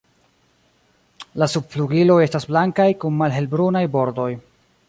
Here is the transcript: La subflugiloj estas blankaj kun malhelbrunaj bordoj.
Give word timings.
La 1.43 1.47
subflugiloj 1.53 2.17
estas 2.29 2.49
blankaj 2.53 2.91
kun 3.05 3.23
malhelbrunaj 3.23 3.89
bordoj. 3.99 4.31